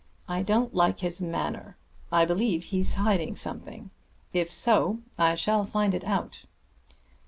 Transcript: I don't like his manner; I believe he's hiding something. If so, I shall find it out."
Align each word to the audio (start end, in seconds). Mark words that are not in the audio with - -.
I 0.27 0.41
don't 0.41 0.73
like 0.73 1.01
his 1.01 1.21
manner; 1.21 1.77
I 2.11 2.25
believe 2.25 2.63
he's 2.63 2.95
hiding 2.95 3.35
something. 3.35 3.91
If 4.33 4.51
so, 4.51 4.97
I 5.19 5.35
shall 5.35 5.63
find 5.63 5.93
it 5.93 6.05
out." 6.05 6.45